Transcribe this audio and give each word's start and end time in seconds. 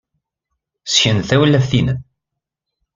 Ssken-d 0.91 1.23
tawlaft-nnem. 1.29 1.99